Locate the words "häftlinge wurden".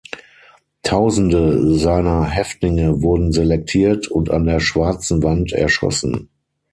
2.25-3.31